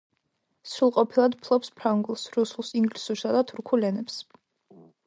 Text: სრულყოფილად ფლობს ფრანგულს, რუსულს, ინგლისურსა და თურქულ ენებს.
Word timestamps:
სრულყოფილად 0.69 1.37
ფლობს 1.43 1.71
ფრანგულს, 1.81 2.25
რუსულს, 2.39 2.73
ინგლისურსა 2.83 3.39
და 3.39 3.47
თურქულ 3.53 3.89
ენებს. 3.93 4.23